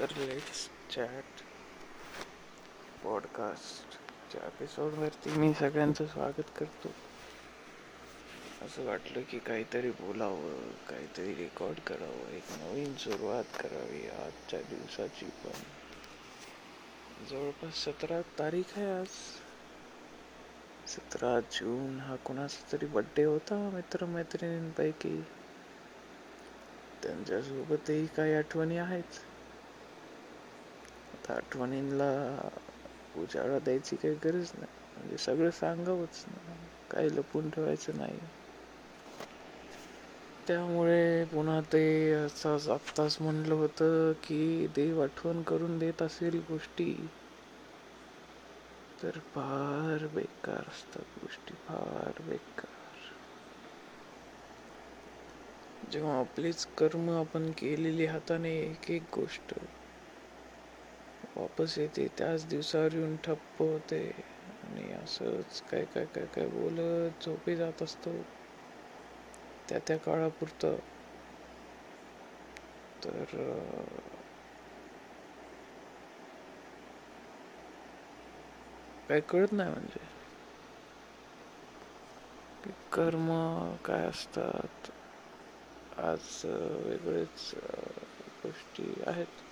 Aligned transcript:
तर 0.00 0.12
let's 0.16 0.68
chat 0.90 1.40
पॉडकास्टच्या 3.04 4.46
एपिसोडवरती 4.46 5.30
मी 5.30 5.54
सगळ्यांचं 5.54 6.06
स्वागत 6.06 6.50
करतो 6.56 6.92
असं 8.62 8.84
वाटलं 8.84 9.22
की 9.30 9.38
काहीतरी 9.38 9.90
बोलावं 9.90 10.70
काहीतरी 10.88 11.34
रेकॉर्ड 11.34 11.80
करावं 11.80 12.30
एक 12.30 12.50
नवीन 12.50 12.94
सुरुवात 12.94 13.44
करावी 13.60 14.08
आजच्या 14.08 14.60
दिवसाची 14.60 15.26
पण. 15.26 15.62
जवळपास 17.30 17.84
सतरा 17.84 18.20
तारीख 18.38 18.78
आहे 18.78 19.00
आज. 19.00 19.08
सतरा 20.88 21.40
जून 21.40 22.00
हा 22.00 22.16
कोणाचा 22.16 22.72
तरी 22.72 22.86
बड्डे 22.86 23.24
होता 23.24 23.70
मित्रमैत्रिणींपैकी. 23.70 25.22
त्यांच्यासोबतही 27.02 28.06
काही 28.06 28.34
आठवणी 28.34 28.78
आहेत. 28.78 29.20
आठवणींना 31.30 32.08
उजाळा 33.14 33.58
द्यायची 33.60 33.96
काही 33.96 34.14
गरज 34.24 34.50
नाही. 34.54 34.72
म्हणजे 34.96 35.16
सगळं 35.18 35.50
सांगावंच 35.52 36.22
ना. 36.28 36.56
काही 36.90 37.14
लपून 37.16 37.50
ठेवायचं 37.50 37.96
नाही. 37.96 38.18
त्यामुळे 40.46 41.24
पुन्हा 41.26 41.60
ते 41.68 41.82
असंच 42.14 42.68
आत्ताच 42.70 43.16
म्हणलं 43.20 43.54
होतं 43.54 44.12
की 44.22 44.66
देव 44.74 45.02
आठवण 45.02 45.42
करून 45.44 45.78
देत 45.78 46.02
असेल 46.02 46.40
गोष्टी 46.48 46.90
तर 48.98 49.18
फार 49.28 50.06
बेकार 50.10 50.68
असतात 50.68 51.18
गोष्टी 51.18 51.54
फार 51.58 52.22
बेकार. 52.22 52.76
जेव्हा 55.82 56.18
आपलीच 56.18 56.64
कर्म 56.76 57.08
आपण 57.12 57.50
केलेली 57.58 58.06
हाताने 58.06 58.52
एक 58.60 58.90
एक 58.90 59.06
गोष्ट 59.14 59.54
वापस 61.38 61.76
येते. 61.78 62.06
त्याच 62.18 62.46
दिवसावर 62.46 62.94
येऊन 62.94 63.16
ठप्प 63.16 63.62
होते. 63.62 64.00
आणि 64.62 64.90
असंच 64.92 65.60
काय 65.62 65.84
काय 65.84 66.06
काय 66.06 66.26
काय 66.26 66.46
बोलत 66.48 67.24
झोपे 67.24 67.56
जात 67.56 67.82
असतो. 67.82 68.22
त्या 69.68 69.78
त्या 69.78 69.96
काळापुरतं. 69.98 70.78
तर 73.02 73.24
काय 79.08 79.20
कळत 79.28 79.52
नाही 79.52 79.70
म्हणजे. 79.70 80.06
कर्म 82.92 83.28
काय 83.84 84.04
असतात? 84.06 84.90
आज 85.98 86.28
वेगळेच 86.44 87.50
गोष्टी 88.42 88.92
आहेत. 89.06 89.42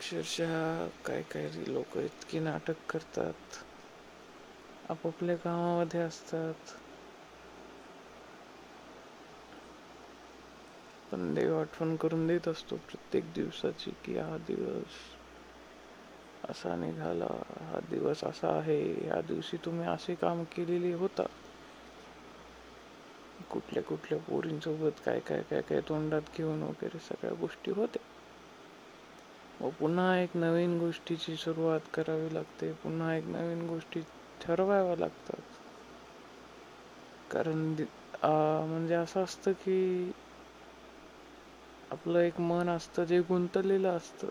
अक्षरशः 0.00 0.52
काय 1.04 1.22
काय 1.30 1.48
लोक 1.68 1.96
इतकी 1.98 2.40
नाटक 2.40 2.76
करतात. 2.88 3.64
आपापल्या 4.84 5.36
कामामध्ये 5.38 6.00
असतात. 6.00 6.74
पण 11.12 11.32
देव 11.34 11.58
आठवण 11.58 11.94
करून 11.96 12.26
देत 12.26 12.48
असतो 12.48 12.76
प्रत्येक 12.78 13.32
दिवसाची 13.32 13.90
की 14.04 14.16
हा 14.18 14.36
दिवस 14.46 14.98
असा 16.44 16.74
निघाला 16.76 17.26
हा 17.62 17.80
दिवस 17.82 18.24
असा 18.24 18.48
आहे 18.58 18.80
या 19.06 19.20
दिवशी 19.22 19.56
तुम्ही 19.64 19.86
असे 19.88 20.14
काम 20.16 20.44
केलेले 20.52 20.92
होता. 20.94 21.26
कुठल्या 23.50 23.82
कुठल्या 23.82 24.18
पोरींसोबत 24.20 25.00
काय 25.04 25.20
काय 25.22 25.42
काय 25.42 25.62
काय 25.62 25.80
तोंडात 25.88 26.30
घेऊन 26.34 26.62
वगैरे 26.62 26.98
सगळ्या 27.00 27.34
गोष्टी 27.36 27.70
होत्या. 27.70 28.09
व 29.60 29.68
पुन्हा 29.70 30.06
एक 30.18 30.36
नवीन 30.36 30.78
गोष्टीची 30.78 31.36
सुरुवात 31.36 31.88
करावी 31.94 32.32
लागते. 32.34 32.72
पुन्हा 32.82 33.14
एक 33.16 33.24
नवीन 33.28 33.66
गोष्टी 33.66 34.00
ठरवाव्या 34.40 34.96
लागतात. 34.96 35.58
कारण 37.30 37.58
म्हणजे 38.22 38.94
असं 38.94 39.22
असतं 39.24 39.52
की 39.52 39.78
आपलं 41.90 42.18
एक 42.20 42.40
मन 42.40 42.68
असतं 42.68 43.04
जे 43.04 43.20
गुंतलेलं 43.22 43.88
असतं. 43.88 44.28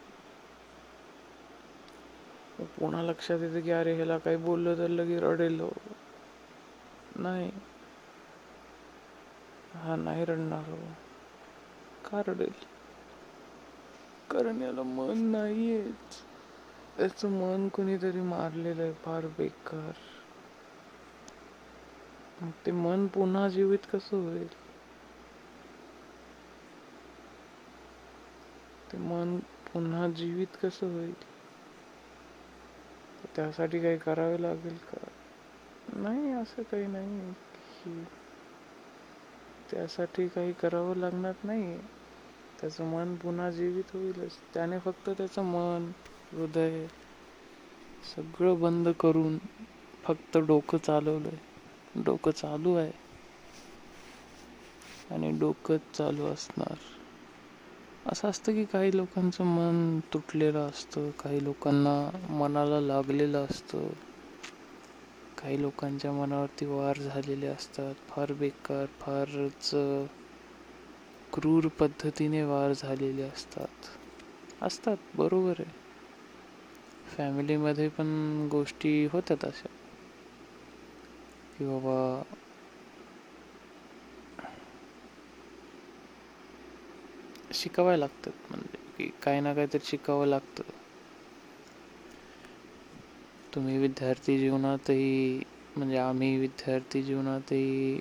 पुन्हा 2.76 3.02
लक्षात 3.04 3.40
येतं 3.40 3.62
की 3.62 3.72
अरे 3.72 3.96
ह्याला 3.96 4.18
काही 4.18 4.38
बोललं 4.38 4.78
तर 4.78 4.88
लगे 4.90 5.20
रडेल 5.20 5.60
हो. 5.60 5.70
नाही. 7.16 7.50
हा 9.74 9.96
नाही 9.96 10.26
रडणार 10.26 10.70
हो. 10.70 10.78
का 12.04 12.22
रडेल? 12.28 12.54
कारण 14.30 14.62
याला 14.62 14.84
मन 14.86 15.20
नाहीयेच 15.32 16.22
त्याचं 16.98 17.30
मन 17.32 17.68
कुणीतरी 17.70 18.22
मारलेलं 18.24 18.82
आहे 18.82 18.94
फार 19.04 19.26
बेकार. 19.38 19.92
ते 22.64 22.72
मन 22.74 23.08
पुन्हा 23.10 23.48
जीवित 23.50 23.86
कसं 23.86 24.18
होईल? 24.20 24.48
ते 28.90 28.98
मन 29.00 29.38
पुन्हा 29.68 30.08
जीवित 30.14 30.56
कसं 30.62 30.94
होईल? 30.94 31.14
त्यासाठी 33.36 33.80
काही 33.80 33.98
करावे 33.98 34.42
लागेल 34.42 34.78
का? 34.84 35.08
नाही 35.96 36.32
असं 36.34 36.64
काही 36.64 36.88
नाही. 36.88 37.32
की 37.76 38.04
त्यासाठी 39.70 40.28
काही 40.28 40.54
करावं 40.54 40.96
लागणार 40.96 41.34
नाही 41.44 41.78
त्याचं 42.62 42.84
मन 42.84 43.16
पुन्हा 43.16 43.50
जीवित 43.52 43.84
होईलच 43.94 44.38
त्याने 44.54 44.80
फक्त 44.80 45.10
त्याचं 45.10 45.44
मन 45.44 45.92
हृदय 46.32 46.86
सगळं 48.16 48.60
बंद 48.62 48.90
करून 49.00 49.38
फक्त 50.04 50.38
डोकं 50.38 50.78
चालवलंय. 50.78 51.38
डोकं 52.04 52.32
चालू 52.32 52.76
आहे. 52.76 52.92
आणि 55.10 55.32
डोकंच 55.32 55.82
चालू 55.94 56.26
असणार. 56.26 56.76
असं 58.06 58.30
असतं 58.30 58.52
की 58.52 58.66
काही 58.66 58.98
लोकांचं 58.98 59.44
मन 59.44 60.00
तुटलेलं 60.14 60.60
असतं 60.60 61.10
काही 61.10 61.44
लोकांना 61.44 62.10
मनाला 62.30 62.80
लागलेलं 62.82 63.46
असतं. 63.46 63.88
काही 65.38 65.62
लोकांच्या 65.62 66.12
मनावरती 66.12 66.66
वार 66.66 66.98
झालेले 66.98 67.48
असतात. 67.48 67.94
फार 68.10 68.34
बेकार 68.34 68.86
फारच 69.00 69.70
क्रूर 71.34 71.68
पद्धतीने 71.68 72.44
वार 72.44 72.74
झालेले 72.74 73.22
असतात. 73.22 73.90
असतात, 74.62 74.98
बरोबर 75.16 75.54
आहे. 75.60 75.72
फॅमिलीमध्ये 77.18 77.90
पण 77.90 78.48
गोष्टी 78.52 79.06
होतात 79.06 79.46
अशा. 79.46 79.68
की 81.58 81.66
बाबा 81.66 82.22
शिकाव्या 87.54 87.98
लागतात 87.98 88.32
म्हणजे, 88.50 88.78
की 88.98 89.12
काही 89.24 89.42
ना 89.42 89.54
काहीतरी 89.54 89.80
शिकावं 89.84 90.28
लागतं. 90.28 90.64
तुम्ही 93.56 93.78
विद्यार्थी 93.78 94.40
जीवनातही, 94.40 95.42
म्हणजे 95.76 95.98
आम्ही 95.98 96.38
विद्यार्थी 96.38 97.04
जीवनातही 97.04 98.00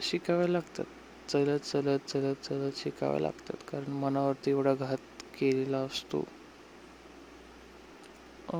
शिकाव्या 0.00 0.48
लागतात. 0.48 0.84
चलत 1.28 1.62
चलत 1.64 2.06
चलत 2.06 2.42
चलत 2.42 2.76
शिकाव्या 2.76 3.20
लागतात. 3.20 3.62
कारण 3.66 3.92
मनावरती 3.98 4.50
एवढा 4.50 4.74
घात 4.76 5.22
केलेला 5.34 5.78
असतो. 5.80 6.24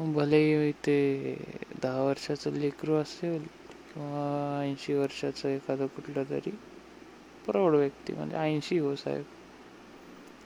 भले 0.09 0.41
ते 0.79 0.95
दहा 1.77 2.03
वर्षाचं 2.03 2.53
लेकरू 2.55 2.95
असेल 2.95 3.43
किंवा 3.87 4.61
ऐंशी 4.61 4.95
वर्षाचं 4.95 5.49
एखादं 5.49 5.87
कुठलं 5.89 6.25
तरी 6.31 6.50
प्रौढ 7.44 7.75
व्यक्ती 7.75 8.12
म्हणजे 8.12 8.37
ऐंशी 8.38 8.79
हो 8.79 8.94
साहेब. 8.97 9.25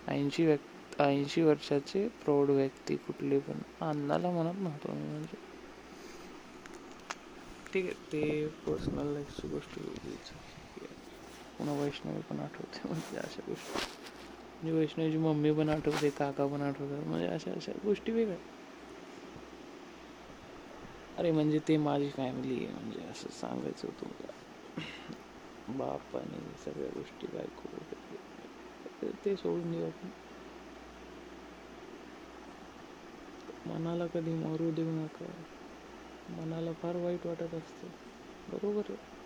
ऐंशी 0.09 0.45
व्यक् 0.47 1.01
ऐंशी 1.01 1.43
वर्षाचे 1.43 2.07
प्रौढ 2.19 2.51
व्यक्ती 2.51 2.97
कुठले 2.99 3.39
पण. 3.41 3.61
अन्नाला 3.83 4.31
म्हणत 4.31 4.59
नव्हतो 4.59 4.93
मी 4.93 5.09
म्हणजे. 5.09 5.37
ठीक 7.73 7.85
आहे 7.87 7.95
ते 8.13 8.49
पर्सनल 8.61 9.13
लाईफची 9.13 9.49
गोष्ट 9.49 9.79
वेगळीच 9.79 10.31
पुन्हा 11.63 11.75
वैष्णवी 11.77 12.21
पण 12.23 12.41
आठवते 12.41 12.81
म्हणजे 12.85 13.17
अशा 13.19 13.43
गोष्टी. 13.45 13.81
म्हणजे 14.63 14.73
वैष्णवीची 14.73 15.17
मम्मी 15.19 15.53
पण 15.53 15.69
आठवते 15.69 16.11
काका 16.13 16.47
पण 16.47 16.63
आठवतात 16.63 17.05
म्हणजे 17.05 17.27
अशा 17.29 17.51
अशा 17.53 17.73
गोष्टी 17.83 18.13
वेगळ्या. 18.13 18.37
अरे 21.17 21.31
म्हणजे 21.33 21.59
ते 21.63 21.77
माझी 21.79 22.09
फॅमिली 22.11 22.57
आहे 22.57 22.73
म्हणजे 22.75 23.05
असं 23.05 23.31
सांगायचं 23.33 23.89
होतं 23.89 24.31
बाप 25.69 26.17
आणि 26.17 26.41
सगळ्या 26.57 26.89
गोष्टी 26.91 27.27
बायको 27.29 27.69
ते 29.25 29.35
सोडून 29.37 29.71
देऊ 29.71 29.87
आपण. 29.87 30.11
मनाला 33.67 34.07
कधी 34.09 34.33
मरू 34.35 34.71
देऊ 34.73 34.91
नका. 34.93 35.27
मनाला 36.29 36.73
फार 36.75 36.97
वाईट 36.99 37.27
वाटत 37.27 37.55
असतं. 37.55 37.89
बरोबर 38.49 38.91
आहे. 38.91 39.22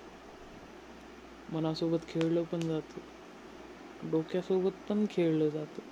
मनासोबत 1.48 1.98
खेळलं 2.08 2.44
पण 2.44 2.60
जातं. 2.60 3.00
डोक्यासोबत 4.10 4.72
पण 4.88 5.04
खेळलं 5.10 5.48
जातं. 5.48 5.82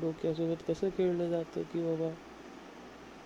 डोक्यासोबत 0.00 0.62
कसं 0.68 0.88
खेळलं 0.96 1.28
जातं 1.28 1.62
की 1.62 1.80
बाबा 1.80 2.10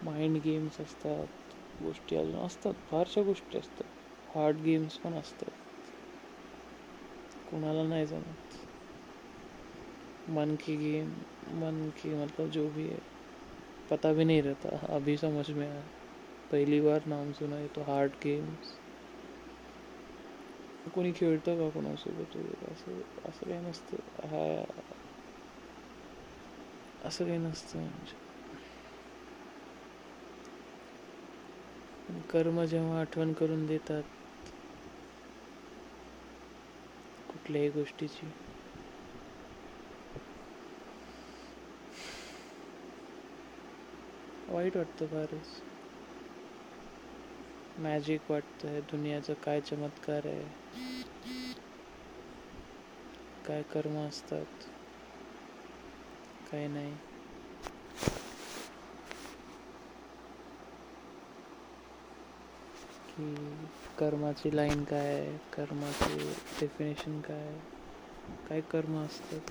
माइंड 0.02 0.36
गेम्स 0.36 0.80
असतात 0.80 1.54
गोष्टी 1.82 2.16
अजून 2.16 2.36
असतात 2.36 2.74
फारशा 2.90 3.22
गोष्टी 3.22 3.58
असतात. 3.58 3.86
हार्ड 4.28 4.60
गेम्स 4.60 4.98
पण 4.98 5.14
असतात. 5.14 5.50
कुणाला 7.46 7.82
नाही 7.82 8.06
जमत. 8.06 8.56
मन 10.28 10.56
की 10.56 10.76
गेम 10.76 11.10
मन 11.60 11.90
की 11.96 12.14
मतलब 12.14 12.48
जो 12.48 12.68
भी 12.70 12.86
है. 12.88 12.98
पता 13.90 14.12
भी 14.12 14.24
नहीं 14.24 14.42
रहता. 14.42 14.76
अभी 14.96 15.16
समझ 15.16 15.50
में 15.50 15.68
आया. 15.68 15.82
पहली 16.50 16.80
बार 16.80 17.02
नाम 17.06 17.32
सुना 17.32 17.56
है 17.56 17.66
तो 17.68 17.82
हार्ड 17.82 18.12
गेम्स 18.24 18.81
कोणी 20.86 21.12
खेळतं 21.16 21.56
का 21.58 21.68
कोणासोबत 21.70 22.36
वगैरे? 22.36 22.72
असं 22.72 23.00
असं 23.24 23.46
काही 23.46 23.60
नसतं. 23.60 23.96
हा 24.26 24.64
असं 27.00 27.24
काही 27.24 27.38
नसतं 27.38 27.78
म्हणजे 27.78 28.20
कर्म 32.28 32.62
जेव्हा 32.64 33.00
आठवण 33.00 33.32
करून 33.32 33.64
देतात 33.66 34.02
कुठल्याही 37.28 37.70
गोष्टीची. 37.70 38.30
वाईट 44.48 44.76
वाटतं 44.76 45.06
फारच. 45.06 45.62
मॅजिक 47.78 48.30
वाटतंय. 48.30 48.80
दुनियाचं 48.80 49.32
काय 49.34 49.60
चमत्कार 49.60 50.26
आहे. 50.26 50.44
काय 53.46 53.62
कर्म 53.62 53.98
असतात. 53.98 54.64
काय 56.52 56.66
नाही. 56.68 56.92
की 63.08 63.34
कर्माची 63.98 64.56
लाईन 64.56 64.84
काय 64.84 65.14
आहे? 65.18 65.36
कर्माचे 65.52 66.16
डेफिनेशन 66.60 67.20
काय 67.20 67.54
काय 68.48 68.60
कर्म 68.60 68.96
असतात? 68.98 69.50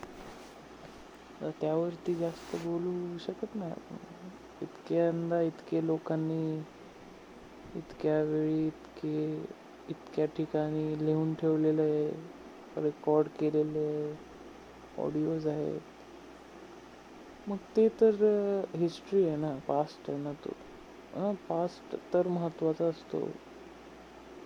तर 1.42 1.50
त्यावरती 1.50 2.16
जास्त 2.16 2.56
बोलू 2.56 3.18
शकत 3.18 3.56
नाही 3.56 3.72
आपण. 3.72 3.98
इतक्यांदा 4.62 5.42
इतके 5.42 5.88
लोकांनी 5.88 6.62
इतक्या 7.76 8.24
वेळी 8.24 8.68
इतके 8.68 9.36
इतक्या 9.90 10.26
ठिकाणी 10.26 11.06
लिहून 11.06 11.34
ठेवलेलं 11.34 11.82
आहे. 11.82 12.12
रेकॉर्ड 12.82 13.28
केलेले 13.28 13.80
आहे. 13.80 14.16
ऑडिओज 14.98 15.48
आहेत. 15.48 15.80
मग 17.48 17.58
ते 17.76 17.90
तर 17.90 18.10
हिस्ट्री 18.76 19.28
आहे 19.28 19.38
ना. 19.38 19.56
पास्ट 19.68 20.10
आहे 20.10 20.20
ना 20.20 20.32
तो. 20.34 20.54
पास्ट 21.50 21.96
तर 22.14 22.28
महत्त्वाचा 22.28 22.86
असतो. 22.86 23.30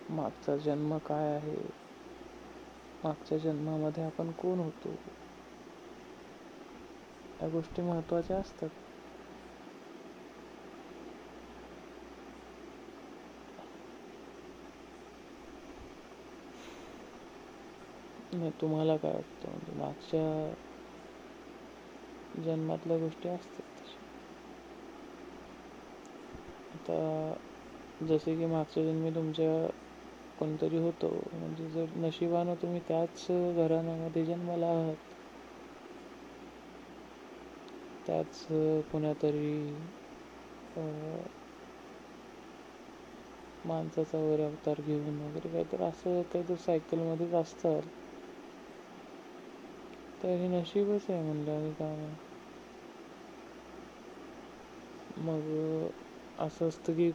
मागचा 0.09 0.57
जन्म 0.57 0.97
काय 0.97 1.33
आहे? 1.33 1.57
मागच्या 3.03 3.37
जन्मामध्ये 3.37 4.03
आपण 4.03 4.31
कोण 4.31 4.59
होतो? 4.59 4.89
या 7.41 7.49
गोष्टी 7.49 7.81
महत्त्वाच्या 7.81 8.37
असतात. 8.37 8.69
नाही 18.35 18.51
तुम्हाला 18.61 18.95
काय 18.97 19.11
वाटतं? 19.11 19.49
म्हणजे 19.49 19.73
मागच्या 19.75 20.53
जन्मातल्या 22.37 22.97
गोष्टी 22.97 23.29
असतात 23.29 23.61
आता 26.73 26.95
जसे 28.01 28.35
की 28.35 28.45
मागच्या 28.47 28.83
जन्मी 28.83 29.09
तुमच्या 29.11 29.51
कोणतरी 30.37 30.77
होतो. 30.79 31.09
म्हणजे 31.31 31.69
जर 31.69 31.95
नशिबानं 31.97 32.55
तुम्ही 32.61 32.81
त्याच 32.87 33.25
घराण्यामध्ये 33.29 34.25
जन्माला 34.25 34.67
आहात. 34.69 34.95
त्याच 38.05 38.45
कोणातरी 38.91 39.51
माणसाचा 43.63 44.17
वगैरे 44.17 44.43
अवतार 44.43 44.81
घेऊन 44.81 45.19
वगैरे 45.19 45.49
काहीतरी 45.49 45.83
असं 45.83 46.21
काहीतरी 46.23 46.55
सायकलमध्येच 46.57 47.33
असतं. 47.35 47.79
तर 50.25 50.31
हे 50.31 50.47
नशीबच 50.47 51.09
आहे 51.09 51.21
म्हणलं 51.21 51.51
आणि 51.51 51.71
काय 51.71 51.95
नाही 51.95 52.13
मग 55.17 56.45
असं 56.45 56.67
असतं 56.67 56.93
की 56.93 57.11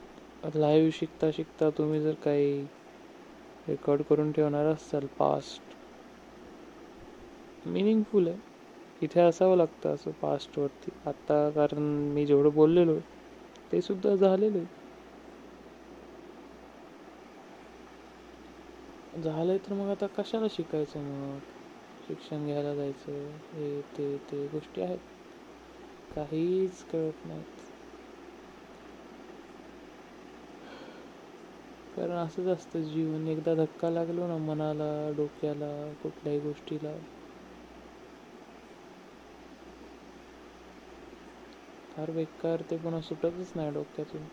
लाईव्ह 0.54 0.90
शिकता 0.92 1.30
शिकता 1.32 1.70
तुम्ही 1.70 2.00
जर 2.00 2.14
काही 2.24 2.60
रेकॉर्ड 3.68 4.02
करून 4.02 4.32
ठेवणार 4.32 4.66
असाल 4.66 5.06
पास्ट 5.18 5.76
मिनिंगफुल 7.68 8.28
आहे 8.28 8.36
इथे 9.02 9.20
असावं 9.20 9.56
लागतं 9.56 9.94
असं 9.94 10.10
पास्टवरती 10.22 10.90
आत्ता 11.06 11.48
कारण 11.50 11.82
मी 12.14 12.26
जेवढं 12.26 12.54
बोललेलो 12.54 12.92
आहे 12.92 13.72
ते 13.72 13.80
सुद्धा 13.80 14.14
झालेलं 14.14 14.58
आहे 14.58 14.78
झालंय 19.22 19.58
तर 19.58 19.72
मग 19.72 19.90
आता 19.90 20.06
कशाला 20.16 20.46
शिकायचं 20.50 21.00
मग 21.00 21.38
शिक्षण 22.10 22.44
घ्यायला 22.44 22.74
जायचं 22.74 23.28
हे 23.52 23.80
ते 23.92 24.16
ते 24.26 24.46
गोष्टी 24.48 24.80
आहेत. 24.80 24.98
काहीच 26.10 26.82
कळत 26.84 27.26
नाहीत. 27.26 27.68
कारण 31.94 32.16
असंच 32.16 32.46
असतं 32.48 32.82
जीवन 32.84 33.26
एकदा 33.28 33.54
धक्का 33.56 33.90
लागलो 33.90 34.26
ना 34.26 34.36
मनाला 34.44 34.90
डोक्याला 35.16 35.70
कुठल्याही 36.02 36.40
गोष्टीला. 36.40 36.94
फार 41.90 42.10
बेकार 42.12 42.62
ते 42.64 42.76
पुन्हा 42.78 43.00
सुटतच 43.02 43.52
नाही 43.56 43.70
डोक्यातून. 43.72 44.26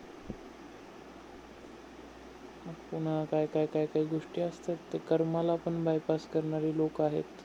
पुन्हा 2.82 3.24
काय 3.26 3.46
काय 3.46 3.66
काय 3.66 3.86
काय 3.86 4.04
गोष्टी 4.06 4.40
असतात 4.40 4.76
ते 4.92 4.98
कर्माला 5.06 5.54
पण 5.58 5.82
बायपास 5.84 6.26
करणारे 6.28 6.76
लोक 6.76 7.00
आहेत. 7.02 7.44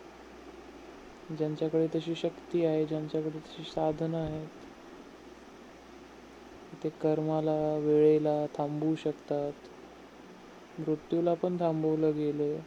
ज्यांच्याकडे 1.33 1.87
तशी 1.89 2.15
शक्ती 2.15 2.63
आहे 2.65 2.85
ज्यांच्याकडे 2.85 3.39
तशी 3.39 3.63
साधनं 3.65 4.17
आहेत 4.17 4.47
ते 6.73 6.89
कर्माला 6.97 7.55
वेळेला 7.79 8.35
थांबवू 8.55 8.93
शकतात. 8.97 9.51
मृत्यूला 10.77 11.33
पण 11.35 11.57
थांबवलं 11.59 12.13
गेलं 12.13 12.57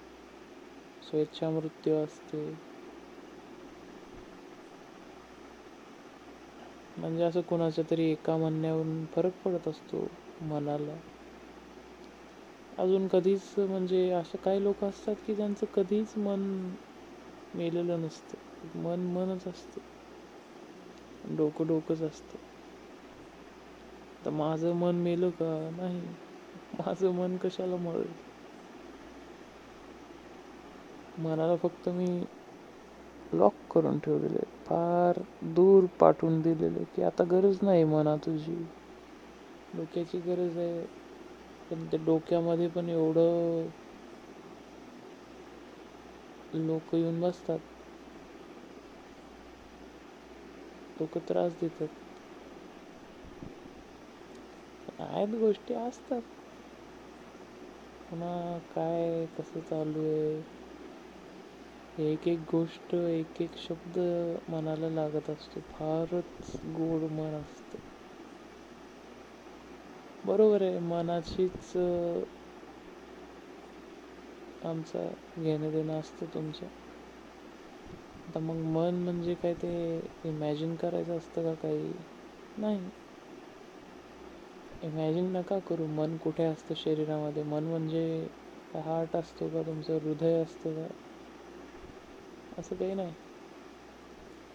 स्वेच्छा 1.03 1.51
मृत्यू 1.51 1.95
असते. 1.97 2.45
म्हणजे 6.97 7.23
असं 7.25 7.41
कोणाच्या 7.43 7.85
तरी 7.91 8.11
एका 8.11 8.37
म्हणण्यावरून 8.37 9.05
फरक 9.07 9.33
पडत 9.45 9.69
असतो 9.69 10.07
मनाला. 10.43 10.97
अजून 12.79 13.07
कधीच 13.09 13.43
म्हणजे 13.59 14.09
असं 14.13 14.39
काही 14.39 14.63
लोक 14.63 14.85
असतात 14.85 15.15
की 15.23 15.35
ज्यांचं 15.35 15.67
कधीच 15.75 16.17
मन 16.19 16.41
मेलेलं 17.55 18.01
नसतं. 18.01 18.39
मन 18.77 19.01
मनच 19.09 19.47
असतं. 19.47 19.81
डोकं 21.37 21.67
डोकंच 21.67 22.03
असतं. 22.03 22.39
तर 24.25 24.31
माझं 24.33 24.75
मन 24.75 24.95
मेलं 24.99 25.31
का? 25.33 25.49
नाही. 25.73 26.01
माझं 26.79 27.13
मन 27.15 27.37
कशाला 27.39 27.77
मळेल? 27.79 28.13
मनाला 31.17 31.57
फक्त 31.57 31.89
मी 31.89 32.07
लॉक 33.33 33.55
करून 33.71 33.99
ठेवलेले 33.99 34.45
फार 34.67 35.21
दूर 35.55 35.85
पाठवून 36.01 36.41
दिलेले 36.43 36.85
की 36.87 37.03
आता 37.03 37.25
गरज 37.31 37.59
नाही 37.63 37.85
मना 37.87 38.17
तुझी 38.17 38.57
डोक्याची 39.73 40.19
गरज 40.21 40.57
आहे. 40.59 40.85
पण 41.71 41.85
त्या 41.87 42.01
डोक्यामध्ये 42.05 42.69
पण 42.69 42.89
एवढं 42.89 43.69
लोक 46.57 46.95
येऊन 46.95 47.21
बसतात. 47.21 47.59
लोक 50.97 51.19
त्रास 51.29 51.53
देतात. 51.61 51.89
आहेत 55.01 55.35
गोष्टी 55.37 55.75
असतात. 55.77 56.21
पुन्हा 58.11 58.59
काय 58.75 59.27
कसं 59.39 59.61
चालू 59.61 60.01
आहे? 60.03 60.43
एक 62.05 62.27
एक 62.29 62.39
गोष्ट 62.51 62.95
एक 62.95 63.41
एक 63.43 63.57
शब्द 63.59 63.99
मनाला 64.49 64.89
लागत 64.93 65.31
असतो. 65.31 65.61
फारच 65.71 66.57
गोड 66.75 67.11
मन 67.11 67.35
असतं. 67.35 67.79
बरोबर 70.25 70.63
आहे 70.63 70.79
मनाचीच 70.81 71.73
आमचा 74.63 75.07
घेणं 75.39 75.71
देणं 75.71 75.99
असतं 76.01 76.27
तुमच्या 76.35 76.69
आता 78.37 78.45
मग 78.45 78.57
मन 78.73 78.95
म्हणजे 78.95 79.35
काय 79.35 79.55
ते 79.55 79.69
इमॅजिन 80.25 80.75
करायचं 80.77 81.17
असतं 81.17 81.43
का 81.43 81.55
काही? 81.55 81.93
नाही. 82.57 82.81
इमॅजिन 84.83 85.31
नका 85.37 85.59
करू. 85.59 85.87
मन 85.87 86.17
कुठे 86.17 86.45
असतं 86.45 86.75
शरीरामध्ये? 86.75 87.43
मन 87.43 87.65
म्हणजे 87.65 88.29
हार्ट 88.75 89.17
असतो 89.17 89.49
का? 89.49 89.63
तुमचं 89.63 89.99
हृदय 89.99 90.35
असतं 90.43 90.75
का? 90.75 90.87
असं 92.59 92.77
काही 92.77 92.95
नाही. 92.95 93.15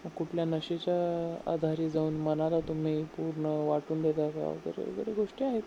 मग 0.04 0.10
कुठल्या 0.10 0.44
नशेच्या 0.44 0.94
आधारे 1.52 1.88
जाऊन 1.90 2.16
मनाला 2.16 2.60
तुम्ही 2.60 3.04
पूर्ण 3.04 3.46
वाटून 3.68 4.02
देता 4.02 4.30
का? 4.30 4.48
वगैरे 4.48 4.90
वगैरे 4.90 5.12
गोष्टी 5.12 5.44
आहेत. 5.44 5.62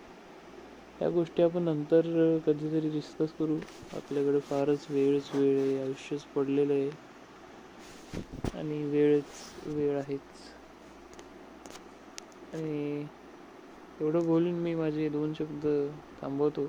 या 1.00 1.08
गोष्टी 1.10 1.42
आपण 1.42 1.62
नंतर 1.62 2.38
कधीतरी 2.46 2.90
डिस्कस 2.90 3.32
करू. 3.32 3.58
आपल्याकडे 3.92 4.40
फारच 4.40 4.86
वेळच 4.90 5.30
वेळ 5.34 5.58
आहे. 5.58 5.78
आयुष्यच 5.78 6.24
पडलेलं 6.24 6.72
आहे. 6.72 7.05
आणि 8.52 8.82
वेळच 8.86 9.52
वेळ 9.66 9.96
आहेच. 9.98 10.44
आणि 12.52 13.06
एवढं 14.00 14.26
बोलून 14.26 14.60
मी 14.60 14.74
माझे 14.74 15.08
दोन 15.10 15.32
शब्द 15.34 15.66
थांबवतो. 16.18 16.68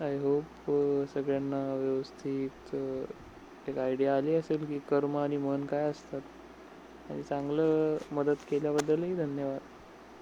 आय 0.00 0.16
होप 0.18 0.70
सगळ्यांना 1.08 1.58
व्यवस्थित 1.74 2.74
एक 3.66 3.78
आयडिया 3.78 4.16
आली 4.16 4.34
असेल 4.34 4.66
की 4.66 4.78
कर्म 4.88 5.16
आणि 5.18 5.36
मन 5.38 5.64
काय 5.66 5.84
असतात. 5.84 6.20
आणि 7.08 7.22
चांगलं 7.22 7.96
मदत 8.10 8.44
केल्याबद्दलही 8.48 9.14
धन्यवाद. 9.16 9.60